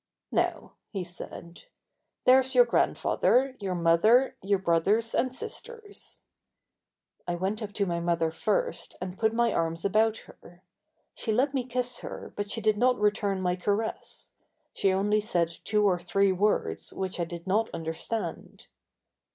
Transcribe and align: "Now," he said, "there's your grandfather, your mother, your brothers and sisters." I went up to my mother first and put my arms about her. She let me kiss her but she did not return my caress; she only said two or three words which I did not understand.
"Now," 0.31 0.71
he 0.89 1.03
said, 1.03 1.65
"there's 2.25 2.55
your 2.55 2.65
grandfather, 2.65 3.55
your 3.59 3.75
mother, 3.75 4.35
your 4.41 4.57
brothers 4.57 5.13
and 5.13 5.31
sisters." 5.31 6.23
I 7.27 7.35
went 7.35 7.61
up 7.61 7.71
to 7.73 7.85
my 7.85 7.99
mother 7.99 8.31
first 8.31 8.95
and 8.99 9.15
put 9.19 9.31
my 9.31 9.53
arms 9.53 9.85
about 9.85 10.17
her. 10.25 10.63
She 11.13 11.31
let 11.31 11.53
me 11.53 11.63
kiss 11.63 11.99
her 11.99 12.33
but 12.35 12.49
she 12.49 12.61
did 12.61 12.77
not 12.79 12.99
return 12.99 13.41
my 13.43 13.55
caress; 13.55 14.31
she 14.73 14.91
only 14.91 15.21
said 15.21 15.51
two 15.63 15.85
or 15.85 15.99
three 15.99 16.31
words 16.31 16.91
which 16.93 17.19
I 17.19 17.23
did 17.25 17.45
not 17.45 17.69
understand. 17.71 18.65